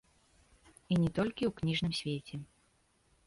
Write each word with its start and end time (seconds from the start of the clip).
І 0.95 0.97
не 1.03 1.11
толькі 1.19 1.43
ў 1.47 1.51
кніжным 1.59 1.93
свеце. 1.99 2.35